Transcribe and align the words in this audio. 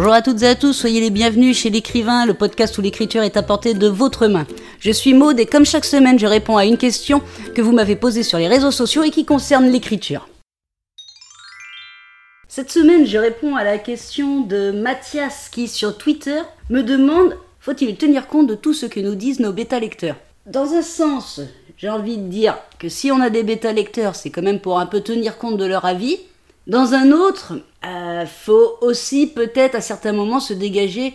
Bonjour 0.00 0.12
à 0.12 0.22
toutes 0.22 0.44
et 0.44 0.46
à 0.46 0.54
tous, 0.54 0.74
soyez 0.74 1.00
les 1.00 1.10
bienvenus 1.10 1.58
chez 1.58 1.70
l'écrivain, 1.70 2.24
le 2.24 2.32
podcast 2.32 2.78
où 2.78 2.80
l'écriture 2.80 3.24
est 3.24 3.36
apportée 3.36 3.74
de 3.74 3.88
votre 3.88 4.28
main. 4.28 4.46
Je 4.78 4.92
suis 4.92 5.12
Maude 5.12 5.40
et 5.40 5.46
comme 5.46 5.66
chaque 5.66 5.84
semaine, 5.84 6.20
je 6.20 6.26
réponds 6.28 6.56
à 6.56 6.64
une 6.64 6.76
question 6.76 7.20
que 7.56 7.62
vous 7.62 7.72
m'avez 7.72 7.96
posée 7.96 8.22
sur 8.22 8.38
les 8.38 8.46
réseaux 8.46 8.70
sociaux 8.70 9.02
et 9.02 9.10
qui 9.10 9.24
concerne 9.24 9.66
l'écriture. 9.66 10.28
Cette 12.46 12.70
semaine, 12.70 13.06
je 13.06 13.18
réponds 13.18 13.56
à 13.56 13.64
la 13.64 13.76
question 13.76 14.42
de 14.42 14.70
Mathias 14.70 15.48
qui, 15.50 15.66
sur 15.66 15.98
Twitter, 15.98 16.42
me 16.70 16.84
demande 16.84 17.36
faut-il 17.58 17.96
tenir 17.96 18.28
compte 18.28 18.46
de 18.46 18.54
tout 18.54 18.74
ce 18.74 18.86
que 18.86 19.00
nous 19.00 19.16
disent 19.16 19.40
nos 19.40 19.52
bêta-lecteurs? 19.52 20.14
Dans 20.46 20.74
un 20.74 20.82
sens, 20.82 21.40
j'ai 21.76 21.88
envie 21.88 22.18
de 22.18 22.28
dire 22.28 22.56
que 22.78 22.88
si 22.88 23.10
on 23.10 23.20
a 23.20 23.30
des 23.30 23.42
bêta-lecteurs, 23.42 24.14
c'est 24.14 24.30
quand 24.30 24.42
même 24.42 24.60
pour 24.60 24.78
un 24.78 24.86
peu 24.86 25.00
tenir 25.00 25.38
compte 25.38 25.56
de 25.56 25.64
leur 25.64 25.84
avis. 25.84 26.18
Dans 26.68 26.92
un 26.92 27.12
autre, 27.12 27.54
euh, 27.86 28.26
faut 28.26 28.76
aussi 28.82 29.26
peut-être 29.26 29.74
à 29.74 29.80
certains 29.80 30.12
moments 30.12 30.38
se 30.38 30.52
dégager 30.52 31.14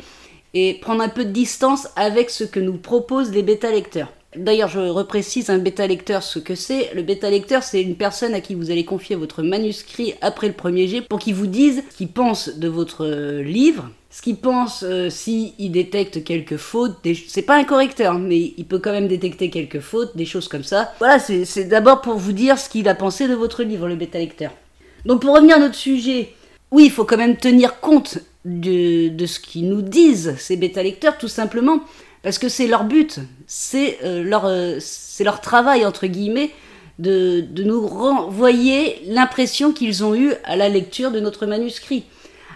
et 0.55 0.73
prendre 0.81 1.03
un 1.03 1.09
peu 1.09 1.25
de 1.25 1.31
distance 1.31 1.89
avec 1.95 2.31
ce 2.31 2.43
que 2.43 2.59
nous 2.59 2.77
proposent 2.77 3.31
les 3.31 3.43
bêta-lecteurs. 3.43 4.11
D'ailleurs, 4.35 4.67
je 4.67 4.79
reprécise 4.79 5.51
un 5.51 5.59
bêta-lecteur 5.59 6.23
ce 6.23 6.39
que 6.39 6.55
c'est. 6.55 6.91
Le 6.95 7.03
bêta-lecteur, 7.03 7.61
c'est 7.61 7.83
une 7.83 7.95
personne 7.95 8.33
à 8.33 8.41
qui 8.41 8.55
vous 8.55 8.71
allez 8.71 8.83
confier 8.83 9.15
votre 9.15 9.43
manuscrit 9.43 10.15
après 10.21 10.47
le 10.47 10.53
premier 10.53 10.87
jet 10.87 11.01
pour 11.01 11.19
qu'il 11.19 11.35
vous 11.35 11.45
dise 11.45 11.83
ce 11.91 11.97
qu'il 11.97 12.07
pense 12.07 12.49
de 12.57 12.67
votre 12.67 13.05
euh, 13.05 13.43
livre, 13.43 13.91
ce 14.09 14.23
qu'il 14.23 14.37
pense 14.37 14.81
euh, 14.81 15.11
s'il 15.11 15.71
détecte 15.71 16.23
quelques 16.23 16.57
fautes. 16.57 16.97
C'est 17.27 17.43
pas 17.43 17.57
un 17.57 17.63
correcteur, 17.63 18.17
mais 18.17 18.55
il 18.57 18.65
peut 18.65 18.79
quand 18.79 18.91
même 18.91 19.07
détecter 19.07 19.51
quelques 19.51 19.81
fautes, 19.81 20.17
des 20.17 20.25
choses 20.25 20.47
comme 20.47 20.63
ça. 20.63 20.93
Voilà, 20.97 21.19
c'est 21.19 21.65
d'abord 21.65 22.01
pour 22.01 22.15
vous 22.15 22.33
dire 22.33 22.57
ce 22.57 22.69
qu'il 22.69 22.89
a 22.89 22.95
pensé 22.95 23.27
de 23.27 23.35
votre 23.35 23.61
livre, 23.61 23.87
le 23.87 23.95
bêta-lecteur. 23.95 24.49
Donc 25.05 25.21
pour 25.21 25.35
revenir 25.35 25.57
à 25.57 25.59
notre 25.59 25.75
sujet, 25.75 26.33
oui, 26.71 26.85
il 26.85 26.91
faut 26.91 27.05
quand 27.05 27.17
même 27.17 27.37
tenir 27.37 27.79
compte 27.79 28.19
de, 28.45 29.25
ce 29.25 29.39
qu'ils 29.39 29.69
nous 29.69 29.81
disent, 29.81 30.35
ces 30.37 30.57
bêta-lecteurs, 30.57 31.17
tout 31.17 31.27
simplement. 31.27 31.79
Parce 32.23 32.39
que 32.39 32.47
c'est 32.47 32.67
leur 32.67 32.85
but, 32.85 33.19
c'est 33.47 33.99
euh, 34.03 34.23
leur, 34.23 34.45
euh, 34.45 34.79
leur 35.19 35.41
travail, 35.41 35.85
entre 35.85 36.07
guillemets, 36.07 36.51
de, 36.99 37.45
nous 37.63 37.85
renvoyer 37.85 39.01
l'impression 39.07 39.73
qu'ils 39.73 40.03
ont 40.03 40.15
eue 40.15 40.33
à 40.45 40.55
la 40.55 40.69
lecture 40.69 41.11
de 41.11 41.19
notre 41.19 41.45
manuscrit. 41.45 42.05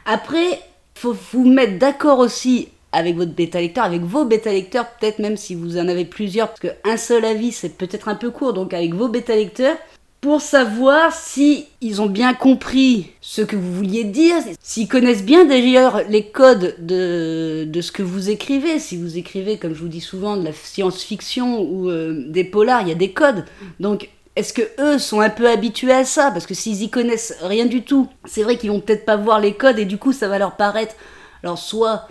Après, 0.05 0.61
faut 0.95 1.15
vous 1.33 1.45
mettre 1.45 1.77
d'accord 1.77 2.19
aussi 2.19 2.69
avec 2.93 3.17
votre 3.17 3.33
bêta 3.33 3.59
lecteur, 3.59 3.83
avec 3.83 4.01
vos 4.01 4.25
bêta 4.25 4.51
lecteurs, 4.51 4.87
peut-être 4.87 5.19
même 5.19 5.37
si 5.37 5.53
vous 5.53 5.77
en 5.77 5.87
avez 5.87 6.05
plusieurs, 6.05 6.47
parce 6.47 6.61
qu'un 6.61 6.97
seul 6.97 7.25
avis 7.25 7.51
c'est 7.51 7.77
peut-être 7.77 8.07
un 8.07 8.15
peu 8.15 8.31
court, 8.31 8.53
donc 8.53 8.73
avec 8.73 8.93
vos 8.93 9.09
bêta 9.09 9.35
lecteurs, 9.35 9.77
pour 10.21 10.41
savoir 10.41 11.13
si 11.13 11.67
ils 11.81 12.01
ont 12.01 12.07
bien 12.07 12.33
compris 12.33 13.11
ce 13.21 13.41
que 13.41 13.55
vous 13.55 13.73
vouliez 13.73 14.03
dire, 14.03 14.35
s'ils 14.61 14.87
connaissent 14.87 15.23
bien 15.23 15.45
d'ailleurs 15.45 16.01
les 16.09 16.27
codes 16.27 16.75
de, 16.79 17.65
de, 17.67 17.81
ce 17.81 17.91
que 17.91 18.01
vous 18.01 18.29
écrivez. 18.29 18.79
Si 18.79 18.97
vous 18.97 19.17
écrivez, 19.17 19.57
comme 19.57 19.75
je 19.75 19.79
vous 19.79 19.87
dis 19.87 20.01
souvent, 20.01 20.35
de 20.35 20.43
la 20.43 20.53
science-fiction 20.53 21.61
ou 21.61 21.89
euh, 21.89 22.25
des 22.27 22.43
polars, 22.43 22.81
il 22.81 22.87
y 22.87 22.91
a 22.91 22.95
des 22.95 23.11
codes. 23.11 23.45
Donc, 23.79 24.09
est-ce 24.35 24.53
que 24.53 24.63
eux 24.79 24.99
sont 24.99 25.19
un 25.19 25.29
peu 25.29 25.49
habitués 25.49 25.93
à 25.93 26.05
ça? 26.05 26.31
Parce 26.31 26.47
que 26.47 26.53
s'ils 26.53 26.81
y 26.81 26.89
connaissent 26.89 27.35
rien 27.41 27.65
du 27.65 27.83
tout, 27.83 28.07
c'est 28.25 28.43
vrai 28.43 28.57
qu'ils 28.57 28.71
vont 28.71 28.79
peut-être 28.79 29.05
pas 29.05 29.17
voir 29.17 29.39
les 29.39 29.53
codes 29.53 29.79
et 29.79 29.85
du 29.85 29.97
coup, 29.97 30.13
ça 30.13 30.27
va 30.27 30.39
leur 30.39 30.55
paraître, 30.55 30.95
alors 31.43 31.57
soit 31.57 32.07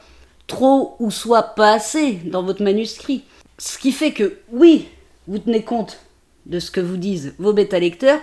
trop 0.47 0.97
ou 1.01 1.11
soit 1.11 1.43
pas 1.43 1.73
assez 1.73 2.13
dans 2.25 2.43
votre 2.43 2.63
manuscrit. 2.63 3.25
Ce 3.59 3.79
qui 3.79 3.91
fait 3.91 4.13
que, 4.13 4.39
oui, 4.53 4.89
vous 5.27 5.39
tenez 5.39 5.63
compte 5.63 5.99
de 6.47 6.59
ce 6.59 6.71
que 6.71 6.81
vous 6.81 6.97
disent 6.97 7.35
vos 7.39 7.53
bêta-lecteurs, 7.53 8.21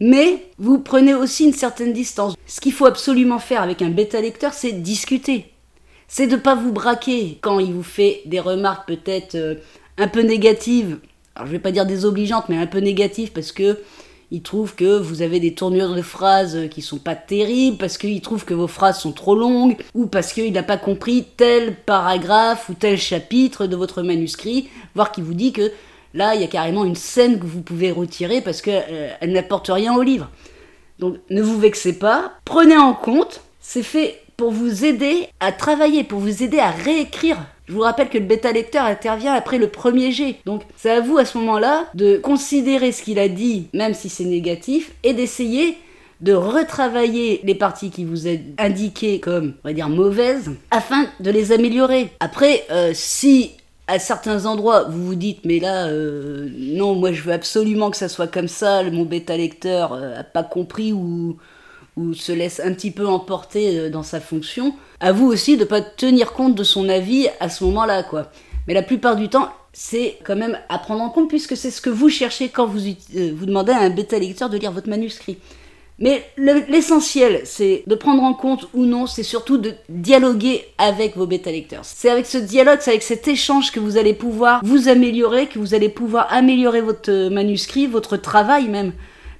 mais 0.00 0.50
vous 0.58 0.78
prenez 0.78 1.14
aussi 1.14 1.44
une 1.44 1.52
certaine 1.52 1.92
distance. 1.92 2.34
Ce 2.46 2.60
qu'il 2.60 2.72
faut 2.72 2.86
absolument 2.86 3.38
faire 3.38 3.62
avec 3.62 3.82
un 3.82 3.90
bêta-lecteur, 3.90 4.52
c'est 4.52 4.72
discuter. 4.72 5.52
C'est 6.08 6.26
de 6.26 6.36
ne 6.36 6.40
pas 6.40 6.54
vous 6.54 6.72
braquer 6.72 7.38
quand 7.40 7.58
il 7.58 7.72
vous 7.72 7.82
fait 7.82 8.22
des 8.26 8.40
remarques 8.40 8.86
peut-être 8.86 9.34
euh, 9.34 9.56
un 9.98 10.08
peu 10.08 10.20
négatives. 10.20 10.98
Alors 11.34 11.46
je 11.46 11.52
vais 11.52 11.58
pas 11.58 11.72
dire 11.72 11.86
désobligeantes, 11.86 12.48
mais 12.48 12.56
un 12.56 12.66
peu 12.66 12.78
négatives 12.78 13.32
parce 13.32 13.52
que 13.52 13.78
il 14.32 14.42
trouve 14.42 14.74
que 14.74 14.98
vous 14.98 15.22
avez 15.22 15.38
des 15.38 15.54
tournures 15.54 15.94
de 15.94 16.02
phrases 16.02 16.68
qui 16.70 16.82
sont 16.82 16.98
pas 16.98 17.14
terribles, 17.14 17.76
parce 17.76 17.96
qu'il 17.96 18.20
trouve 18.20 18.44
que 18.44 18.54
vos 18.54 18.66
phrases 18.66 19.00
sont 19.00 19.12
trop 19.12 19.36
longues, 19.36 19.76
ou 19.94 20.06
parce 20.06 20.32
qu'il 20.32 20.52
n'a 20.52 20.64
pas 20.64 20.78
compris 20.78 21.24
tel 21.36 21.76
paragraphe 21.76 22.68
ou 22.68 22.74
tel 22.74 22.98
chapitre 22.98 23.66
de 23.66 23.76
votre 23.76 24.02
manuscrit, 24.02 24.68
voire 24.96 25.12
qu'il 25.12 25.22
vous 25.22 25.34
dit 25.34 25.52
que 25.52 25.70
Là, 26.16 26.34
il 26.34 26.40
y 26.40 26.44
a 26.44 26.48
carrément 26.48 26.86
une 26.86 26.94
scène 26.94 27.38
que 27.38 27.44
vous 27.44 27.60
pouvez 27.60 27.92
retirer 27.92 28.40
parce 28.40 28.62
qu'elle 28.62 28.84
euh, 28.90 29.26
n'apporte 29.26 29.68
rien 29.68 29.94
au 29.94 30.02
livre. 30.02 30.30
Donc 30.98 31.16
ne 31.28 31.42
vous 31.42 31.58
vexez 31.58 31.98
pas, 31.98 32.32
prenez 32.46 32.78
en 32.78 32.94
compte, 32.94 33.42
c'est 33.60 33.82
fait 33.82 34.22
pour 34.38 34.50
vous 34.50 34.86
aider 34.86 35.28
à 35.40 35.52
travailler, 35.52 36.04
pour 36.04 36.18
vous 36.18 36.42
aider 36.42 36.58
à 36.58 36.70
réécrire. 36.70 37.36
Je 37.66 37.74
vous 37.74 37.80
rappelle 37.80 38.08
que 38.08 38.16
le 38.16 38.24
bêta 38.24 38.50
lecteur 38.50 38.86
intervient 38.86 39.34
après 39.34 39.58
le 39.58 39.68
premier 39.68 40.10
jet. 40.10 40.36
Donc 40.46 40.62
c'est 40.78 40.90
à 40.90 41.00
vous 41.00 41.18
à 41.18 41.26
ce 41.26 41.36
moment-là 41.36 41.86
de 41.92 42.16
considérer 42.16 42.92
ce 42.92 43.02
qu'il 43.02 43.18
a 43.18 43.28
dit, 43.28 43.68
même 43.74 43.92
si 43.92 44.08
c'est 44.08 44.24
négatif, 44.24 44.92
et 45.02 45.12
d'essayer 45.12 45.76
de 46.22 46.32
retravailler 46.32 47.40
les 47.44 47.54
parties 47.54 47.90
qui 47.90 48.06
vous 48.06 48.26
ont 48.26 48.40
indiquées 48.56 49.20
comme, 49.20 49.52
on 49.64 49.68
va 49.68 49.74
dire, 49.74 49.90
mauvaises, 49.90 50.50
afin 50.70 51.06
de 51.20 51.30
les 51.30 51.52
améliorer. 51.52 52.08
Après, 52.20 52.64
euh, 52.70 52.92
si 52.94 53.50
à 53.88 53.98
certains 53.98 54.46
endroits, 54.46 54.84
vous 54.84 55.06
vous 55.06 55.14
dites, 55.14 55.44
mais 55.44 55.60
là, 55.60 55.86
euh, 55.86 56.48
non, 56.58 56.94
moi 56.94 57.12
je 57.12 57.22
veux 57.22 57.32
absolument 57.32 57.90
que 57.90 57.96
ça 57.96 58.08
soit 58.08 58.26
comme 58.26 58.48
ça, 58.48 58.82
mon 58.90 59.04
bêta 59.04 59.36
lecteur 59.36 59.92
euh, 59.92 60.22
pas 60.24 60.42
compris 60.42 60.92
ou, 60.92 61.36
ou 61.96 62.14
se 62.14 62.32
laisse 62.32 62.60
un 62.60 62.72
petit 62.72 62.90
peu 62.90 63.06
emporter 63.06 63.78
euh, 63.78 63.90
dans 63.90 64.02
sa 64.02 64.20
fonction. 64.20 64.74
À 64.98 65.12
vous 65.12 65.26
aussi 65.26 65.56
de 65.56 65.64
pas 65.64 65.80
tenir 65.80 66.32
compte 66.32 66.56
de 66.56 66.64
son 66.64 66.88
avis 66.88 67.28
à 67.38 67.48
ce 67.48 67.62
moment-là, 67.64 68.02
quoi. 68.02 68.30
Mais 68.66 68.74
la 68.74 68.82
plupart 68.82 69.14
du 69.14 69.28
temps, 69.28 69.50
c'est 69.72 70.18
quand 70.24 70.34
même 70.34 70.58
à 70.68 70.78
prendre 70.78 71.02
en 71.02 71.10
compte 71.10 71.28
puisque 71.28 71.56
c'est 71.56 71.70
ce 71.70 71.80
que 71.80 71.90
vous 71.90 72.08
cherchez 72.08 72.48
quand 72.48 72.66
vous, 72.66 72.80
vous 72.80 73.46
demandez 73.46 73.70
à 73.70 73.78
un 73.78 73.90
bêta 73.90 74.18
lecteur 74.18 74.50
de 74.50 74.58
lire 74.58 74.72
votre 74.72 74.88
manuscrit. 74.88 75.38
Mais 75.98 76.30
l'essentiel, 76.36 77.40
c'est 77.44 77.82
de 77.86 77.94
prendre 77.94 78.22
en 78.22 78.34
compte 78.34 78.68
ou 78.74 78.84
non, 78.84 79.06
c'est 79.06 79.22
surtout 79.22 79.56
de 79.56 79.72
dialoguer 79.88 80.66
avec 80.76 81.16
vos 81.16 81.26
bêta 81.26 81.50
lecteurs. 81.50 81.84
C'est 81.84 82.10
avec 82.10 82.26
ce 82.26 82.36
dialogue, 82.36 82.78
c'est 82.82 82.90
avec 82.90 83.02
cet 83.02 83.26
échange 83.28 83.72
que 83.72 83.80
vous 83.80 83.96
allez 83.96 84.12
pouvoir 84.12 84.60
vous 84.62 84.88
améliorer, 84.88 85.46
que 85.46 85.58
vous 85.58 85.72
allez 85.72 85.88
pouvoir 85.88 86.26
améliorer 86.30 86.82
votre 86.82 87.30
manuscrit, 87.30 87.86
votre 87.86 88.18
travail 88.18 88.68
même. 88.68 88.92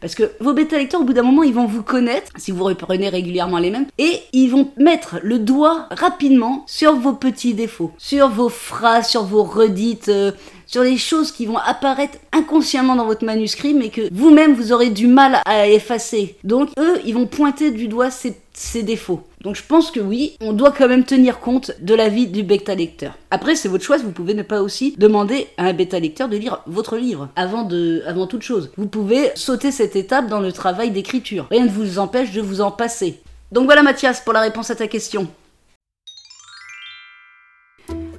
Parce 0.07 0.15
que 0.15 0.31
vos 0.39 0.53
bêta 0.53 0.79
lecteurs, 0.79 1.01
au 1.01 1.05
bout 1.05 1.15
d'un 1.15 1.25
moment, 1.25 1.43
ils 1.43 1.53
vont 1.53 1.67
vous 1.67 1.83
connaître, 1.83 2.31
si 2.37 2.53
vous 2.53 2.63
reprenez 2.63 3.09
régulièrement 3.09 3.59
les 3.59 3.73
mêmes, 3.73 3.87
et 3.99 4.21
ils 4.33 4.47
vont 4.47 4.71
mettre 4.77 5.19
le 5.21 5.41
doigt 5.41 5.89
rapidement 5.91 6.63
sur 6.69 6.95
vos 6.95 7.13
petits 7.13 7.55
défauts, 7.55 7.91
sur 7.99 8.29
vos 8.29 8.49
phrases, 8.49 9.09
sur 9.09 9.25
vos 9.25 9.43
redites, 9.43 10.09
euh, 10.09 10.31
sur 10.67 10.85
les 10.85 10.97
choses 10.97 11.33
qui 11.33 11.45
vont 11.45 11.57
apparaître 11.57 12.19
inconsciemment 12.33 12.95
dans 12.95 13.07
votre 13.07 13.25
manuscrit, 13.25 13.75
mais 13.75 13.89
que 13.89 14.03
vous-même 14.13 14.55
vous 14.55 14.73
aurez 14.73 14.91
du 14.91 15.09
mal 15.09 15.41
à 15.45 15.67
effacer. 15.67 16.37
Donc 16.45 16.69
eux, 16.79 17.01
ils 17.05 17.15
vont 17.15 17.27
pointer 17.27 17.73
du 17.73 17.89
doigt 17.89 18.13
ces, 18.13 18.37
défauts. 18.83 19.23
Donc 19.43 19.55
je 19.55 19.63
pense 19.63 19.91
que 19.91 20.01
oui, 20.01 20.37
on 20.41 20.53
doit 20.53 20.73
quand 20.73 20.89
même 20.89 21.05
tenir 21.05 21.41
compte 21.41 21.73
de 21.81 21.95
l'avis 21.95 22.27
du 22.27 22.43
bêta 22.43 22.75
lecteur. 22.75 23.15
Après, 23.31 23.55
c'est 23.55 23.69
votre 23.69 23.85
choix, 23.85 23.99
vous 23.99 24.13
pouvez 24.13 24.35
ne 24.35 24.43
pas 24.43 24.63
aussi 24.63 24.95
demander 24.99 25.47
à 25.59 25.67
un 25.67 25.73
bêta 25.73 25.99
lecteur 25.99 26.29
de 26.29 26.37
lire 26.37 26.63
votre 26.67 26.97
livre 26.97 27.29
avant, 27.37 27.69
avant 28.07 28.27
toute 28.27 28.43
chose. 28.43 28.71
Vous 28.77 28.89
pouvez 28.89 29.31
sauter 29.35 29.71
cette 29.71 29.95
étape 29.95 30.29
dans 30.29 30.41
le 30.41 30.53
travail 30.53 30.91
d'écriture. 30.91 31.47
Rien 31.51 31.65
ne 31.65 31.71
vous 31.71 31.99
empêche 31.99 32.33
de 32.33 32.41
vous 32.41 32.61
en 32.61 32.71
passer. 32.71 33.21
Donc 33.53 33.67
voilà 33.67 33.83
Mathias 33.83 34.21
pour 34.21 34.33
la 34.33 34.41
réponse 34.41 34.71
à 34.71 34.75
ta 34.77 34.89
question. 34.89 35.29